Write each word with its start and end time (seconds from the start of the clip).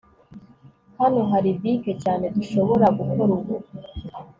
hano 0.99 1.21
hari 1.31 1.49
bike 1.61 1.91
cyane 2.03 2.25
dushobora 2.35 2.85
gukora 2.97 3.31
ubu 3.37 3.55